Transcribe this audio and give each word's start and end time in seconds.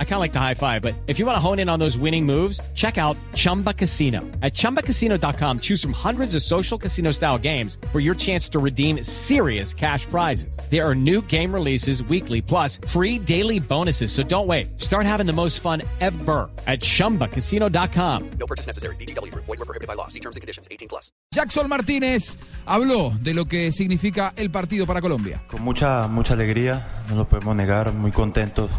I 0.00 0.04
kind 0.04 0.14
of 0.14 0.20
like 0.20 0.32
the 0.32 0.40
high 0.40 0.54
five, 0.54 0.82
but 0.82 0.94
if 1.06 1.20
you 1.20 1.26
want 1.26 1.36
to 1.36 1.40
hone 1.40 1.60
in 1.60 1.68
on 1.68 1.78
those 1.78 1.96
winning 1.96 2.26
moves, 2.26 2.60
check 2.74 2.98
out 2.98 3.16
Chumba 3.34 3.72
Casino. 3.72 4.22
At 4.42 4.54
ChumbaCasino.com, 4.54 5.60
choose 5.60 5.80
from 5.80 5.92
hundreds 5.92 6.34
of 6.34 6.42
social 6.42 6.76
casino 6.76 7.12
style 7.12 7.38
games 7.38 7.78
for 7.92 8.00
your 8.00 8.16
chance 8.16 8.48
to 8.48 8.58
redeem 8.58 9.04
serious 9.04 9.72
cash 9.72 10.04
prizes. 10.06 10.58
There 10.68 10.84
are 10.84 10.96
new 10.96 11.22
game 11.22 11.54
releases 11.54 12.02
weekly, 12.02 12.42
plus 12.42 12.80
free 12.88 13.20
daily 13.20 13.60
bonuses. 13.60 14.10
So 14.10 14.24
don't 14.24 14.48
wait. 14.48 14.80
Start 14.80 15.06
having 15.06 15.26
the 15.26 15.32
most 15.32 15.60
fun 15.60 15.82
ever 16.00 16.50
at 16.66 16.80
ChumbaCasino.com. 16.80 18.30
No 18.40 18.46
purchase 18.48 18.66
necessary. 18.66 18.96
BGW. 18.96 19.32
Void 19.34 19.46
were 19.46 19.56
prohibited 19.58 19.86
by 19.86 19.94
law. 19.94 20.08
See 20.08 20.20
terms 20.20 20.34
and 20.34 20.40
conditions. 20.40 20.66
18 20.72 20.88
plus. 20.88 21.12
Jackson 21.32 21.68
Martínez 21.68 22.36
habló 22.66 23.12
de 23.20 23.34
lo 23.34 23.44
que 23.44 23.70
significa 23.70 24.32
el 24.36 24.50
partido 24.50 24.86
para 24.86 25.00
Colombia. 25.00 25.42
Con 25.46 25.62
mucha, 25.62 26.08
mucha 26.08 26.34
alegría, 26.34 26.86
no 27.08 27.16
lo 27.16 27.28
podemos 27.28 27.54
negar, 27.54 27.92
muy 27.92 28.12
contentos 28.12 28.70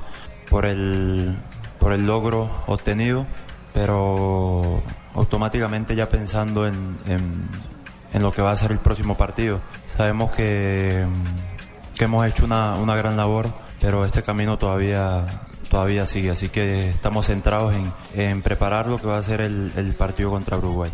por 0.50 0.66
el, 0.66 1.38
por 1.80 1.94
el 1.94 2.06
logro 2.06 2.50
obtenido, 2.68 3.26
pero 3.74 4.82
automáticamente 5.14 5.96
ya 5.96 6.10
pensando 6.10 6.68
en, 6.68 6.98
en, 7.08 8.22
lo 8.22 8.32
que 8.32 8.42
va 8.42 8.52
a 8.52 8.58
ser 8.58 8.72
el 8.72 8.80
próximo 8.80 9.16
partido. 9.16 9.62
Sabemos 9.96 10.32
que, 10.32 11.06
que 11.96 12.06
hemos 12.06 12.26
hecho 12.26 12.46
una, 12.46 12.76
una 12.76 12.96
gran 12.96 13.16
labor, 13.16 13.48
pero 13.80 14.04
este 14.06 14.24
camino 14.24 14.58
todavía 14.58 15.26
todavía 15.70 16.08
sigue, 16.08 16.32
así 16.32 16.50
que 16.50 16.90
estamos 16.90 17.28
centrados 17.28 17.76
en, 17.76 17.94
en 18.16 18.42
preparar 18.42 18.88
lo 18.88 19.00
que 19.00 19.06
va 19.06 19.20
a 19.20 19.24
ser 19.24 19.40
el, 19.42 19.72
el 19.78 19.94
partido 19.94 20.32
contra 20.32 20.58
Uruguay. 20.58 20.92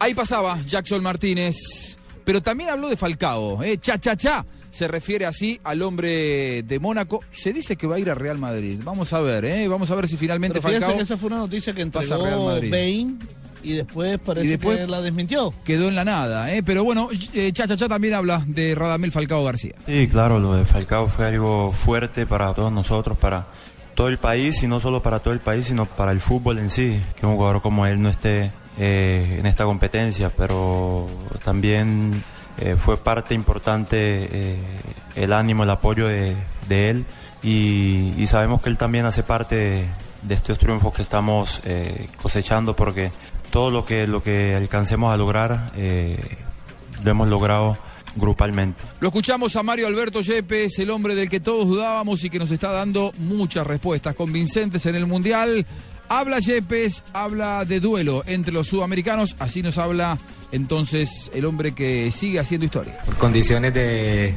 Ahí 0.00 0.14
pasaba 0.14 0.58
Jackson 0.66 1.00
Martínez, 1.00 1.96
pero 2.24 2.42
también 2.42 2.70
habló 2.70 2.88
de 2.88 2.96
Falcao, 2.96 3.62
¿eh? 3.62 3.78
cha 3.78 3.98
cha 3.98 4.16
cha. 4.16 4.44
Se 4.76 4.88
refiere 4.88 5.24
así 5.24 5.58
al 5.64 5.80
hombre 5.80 6.62
de 6.62 6.78
Mónaco. 6.78 7.20
Se 7.30 7.50
dice 7.50 7.76
que 7.76 7.86
va 7.86 7.96
a 7.96 7.98
ir 7.98 8.10
a 8.10 8.14
Real 8.14 8.36
Madrid. 8.36 8.78
Vamos 8.84 9.10
a 9.14 9.20
ver, 9.20 9.46
¿eh? 9.46 9.66
Vamos 9.68 9.90
a 9.90 9.94
ver 9.94 10.06
si 10.06 10.18
finalmente 10.18 10.60
Pero 10.60 10.70
Falcao 10.74 10.96
que 10.98 11.02
esa 11.02 11.16
fue 11.16 11.28
una 11.28 11.38
noticia 11.38 11.72
que 11.72 11.86
pasa 11.86 12.14
a 12.14 12.18
Real 12.18 12.28
entregó 12.32 12.46
Madrid. 12.50 12.70
Bain 12.70 13.18
y 13.62 13.72
después 13.72 14.18
parece 14.20 14.46
Y 14.46 14.50
después- 14.50 14.76
que 14.80 14.86
la 14.86 15.00
desmintió. 15.00 15.54
quedó 15.64 15.88
en 15.88 15.94
la 15.94 16.04
nada, 16.04 16.52
¿eh? 16.54 16.62
Pero 16.62 16.84
bueno, 16.84 17.08
eh, 17.32 17.52
cha 17.54 17.66
cha 17.66 17.74
cha 17.74 17.88
también 17.88 18.12
habla 18.12 18.44
de 18.46 18.74
Radamel 18.74 19.12
Falcao 19.12 19.42
García. 19.44 19.72
Sí, 19.86 20.08
claro, 20.08 20.38
lo 20.40 20.52
de 20.52 20.66
Falcao 20.66 21.08
fue 21.08 21.24
algo 21.24 21.72
fuerte 21.72 22.26
para 22.26 22.52
todos 22.52 22.70
nosotros, 22.70 23.16
para 23.16 23.46
todo 23.94 24.08
el 24.08 24.18
país 24.18 24.62
y 24.62 24.66
no 24.66 24.78
solo 24.78 25.00
para 25.00 25.20
todo 25.20 25.32
el 25.32 25.40
país, 25.40 25.68
sino 25.68 25.86
para 25.86 26.12
el 26.12 26.20
fútbol 26.20 26.58
en 26.58 26.68
sí. 26.70 27.00
Que 27.18 27.24
un 27.24 27.36
jugador 27.36 27.62
como 27.62 27.86
él 27.86 28.02
no 28.02 28.10
esté 28.10 28.50
eh, 28.78 29.36
en 29.38 29.46
esta 29.46 29.64
competencia, 29.64 30.28
pero 30.36 31.06
también 31.42 32.10
eh, 32.58 32.76
fue 32.76 32.96
parte 32.96 33.34
importante 33.34 33.96
eh, 33.98 34.56
el 35.14 35.32
ánimo, 35.32 35.64
el 35.64 35.70
apoyo 35.70 36.08
de, 36.08 36.34
de 36.68 36.90
él 36.90 37.06
y, 37.42 38.26
sabemos 38.26 38.60
que 38.60 38.70
él 38.70 38.78
también 38.78 39.04
hace 39.04 39.22
parte 39.22 39.86
de, 40.22 40.34
estos 40.34 40.58
triunfos 40.58 40.92
que 40.94 41.02
estamos 41.02 41.60
eh, 41.64 42.08
cosechando 42.20 42.74
porque 42.74 43.12
todo 43.50 43.70
lo 43.70 43.84
que, 43.84 44.06
lo 44.06 44.22
que 44.22 44.54
alcancemos 44.54 45.12
a 45.12 45.16
lograr 45.16 45.72
lo 47.04 47.10
hemos 47.10 47.28
logrado 47.28 47.78
grupalmente. 48.16 48.82
Lo 49.00 49.08
escuchamos 49.08 49.54
a 49.54 49.62
Mario 49.62 49.86
Alberto 49.86 50.22
Yepes, 50.22 50.78
el 50.78 50.90
hombre 50.90 51.14
del 51.14 51.28
que 51.28 51.40
todos 51.40 51.68
dudábamos 51.68 52.24
y 52.24 52.30
que 52.30 52.38
nos 52.38 52.50
está 52.50 52.72
dando 52.72 53.12
muchas 53.18 53.66
respuestas 53.66 54.14
convincentes 54.14 54.86
en 54.86 54.96
el 54.96 55.06
Mundial. 55.06 55.66
Habla 56.08 56.38
Yepes, 56.38 57.02
habla 57.12 57.64
de 57.64 57.80
duelo 57.80 58.22
entre 58.26 58.52
los 58.52 58.68
sudamericanos, 58.68 59.34
así 59.38 59.62
nos 59.62 59.76
habla 59.78 60.18
entonces 60.52 61.30
el 61.34 61.44
hombre 61.44 61.72
que 61.72 62.10
sigue 62.10 62.38
haciendo 62.38 62.66
historia. 62.66 62.98
Por 63.04 63.16
condiciones 63.16 63.74
de, 63.74 64.32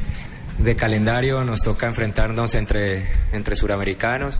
de 0.58 0.76
calendario 0.76 1.44
nos 1.44 1.62
toca 1.62 1.88
enfrentarnos 1.88 2.56
entre, 2.56 3.08
entre 3.32 3.56
suramericanos. 3.56 4.40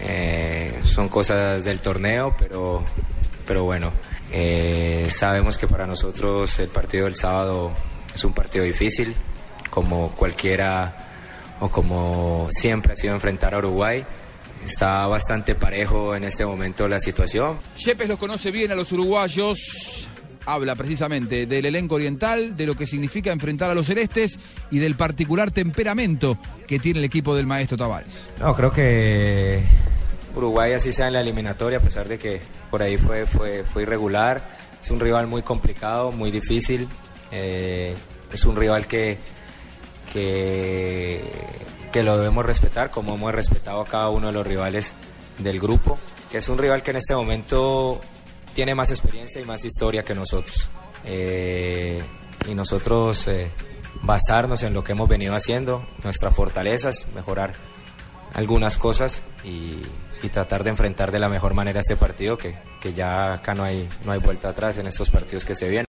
Eh, 0.00 0.80
son 0.82 1.08
cosas 1.08 1.64
del 1.64 1.80
torneo, 1.80 2.34
pero, 2.38 2.84
pero 3.46 3.64
bueno, 3.64 3.92
eh, 4.32 5.08
sabemos 5.10 5.56
que 5.56 5.68
para 5.68 5.86
nosotros 5.86 6.58
el 6.58 6.68
partido 6.68 7.04
del 7.04 7.14
sábado 7.14 7.72
es 8.14 8.24
un 8.24 8.32
partido 8.32 8.64
difícil, 8.64 9.14
como 9.70 10.10
cualquiera 10.10 10.96
o 11.60 11.68
como 11.70 12.48
siempre 12.50 12.92
ha 12.92 12.96
sido 12.96 13.14
enfrentar 13.14 13.54
a 13.54 13.58
Uruguay. 13.58 14.04
Está 14.64 15.06
bastante 15.06 15.54
parejo 15.54 16.14
en 16.14 16.24
este 16.24 16.46
momento 16.46 16.88
la 16.88 16.98
situación. 16.98 17.58
Yepes 17.76 18.08
los 18.08 18.18
conoce 18.18 18.50
bien 18.50 18.72
a 18.72 18.74
los 18.74 18.92
uruguayos. 18.92 20.08
Habla 20.46 20.74
precisamente 20.74 21.46
del 21.46 21.64
elenco 21.64 21.94
oriental, 21.94 22.56
de 22.56 22.66
lo 22.66 22.76
que 22.76 22.86
significa 22.86 23.32
enfrentar 23.32 23.70
a 23.70 23.74
los 23.74 23.86
celestes 23.86 24.38
y 24.70 24.78
del 24.78 24.94
particular 24.94 25.50
temperamento 25.50 26.38
que 26.66 26.78
tiene 26.78 26.98
el 26.98 27.04
equipo 27.06 27.34
del 27.34 27.46
maestro 27.46 27.78
Tavares. 27.78 28.28
No, 28.40 28.54
creo 28.54 28.70
que 28.70 29.62
Uruguay 30.36 30.72
así 30.72 30.92
sea 30.92 31.06
en 31.06 31.14
la 31.14 31.20
eliminatoria, 31.20 31.78
a 31.78 31.80
pesar 31.80 32.08
de 32.08 32.18
que 32.18 32.40
por 32.70 32.82
ahí 32.82 32.98
fue, 32.98 33.24
fue, 33.24 33.64
fue 33.64 33.82
irregular. 33.82 34.42
Es 34.82 34.90
un 34.90 35.00
rival 35.00 35.26
muy 35.26 35.42
complicado, 35.42 36.12
muy 36.12 36.30
difícil. 36.30 36.88
Eh, 37.30 37.94
es 38.32 38.44
un 38.44 38.56
rival 38.56 38.86
que, 38.86 39.16
que, 40.12 41.20
que 41.94 42.02
lo 42.02 42.18
debemos 42.18 42.44
respetar, 42.44 42.90
como 42.90 43.14
hemos 43.14 43.32
respetado 43.32 43.80
a 43.80 43.86
cada 43.86 44.08
uno 44.08 44.26
de 44.26 44.32
los 44.32 44.44
rivales 44.44 44.92
del 45.38 45.60
grupo. 45.60 45.96
Que 46.28 46.38
es 46.38 46.48
un 46.48 46.58
rival 46.58 46.82
que 46.82 46.90
en 46.90 46.96
este 46.96 47.14
momento 47.14 48.00
tiene 48.52 48.74
más 48.74 48.90
experiencia 48.90 49.40
y 49.40 49.44
más 49.44 49.64
historia 49.64 50.02
que 50.02 50.12
nosotros. 50.12 50.68
Eh, 51.04 52.02
y 52.48 52.54
nosotros 52.56 53.28
eh, 53.28 53.48
basarnos 54.02 54.64
en 54.64 54.74
lo 54.74 54.82
que 54.82 54.90
hemos 54.90 55.08
venido 55.08 55.36
haciendo, 55.36 55.86
nuestras 56.02 56.34
fortalezas, 56.34 57.06
mejorar 57.14 57.52
algunas 58.32 58.76
cosas 58.76 59.22
y, 59.44 59.80
y 60.24 60.30
tratar 60.30 60.64
de 60.64 60.70
enfrentar 60.70 61.12
de 61.12 61.20
la 61.20 61.28
mejor 61.28 61.54
manera 61.54 61.78
este 61.78 61.94
partido, 61.94 62.36
que, 62.36 62.56
que 62.80 62.92
ya 62.92 63.34
acá 63.34 63.54
no 63.54 63.62
hay, 63.62 63.88
no 64.04 64.10
hay 64.10 64.18
vuelta 64.18 64.48
atrás 64.48 64.78
en 64.78 64.88
estos 64.88 65.10
partidos 65.10 65.44
que 65.44 65.54
se 65.54 65.68
vienen. 65.68 65.82